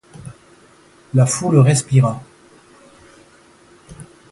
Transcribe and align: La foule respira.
La 1.13 1.27
foule 1.27 1.59
respira. 1.59 2.19